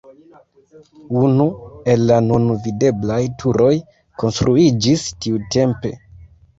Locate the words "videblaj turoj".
2.65-3.71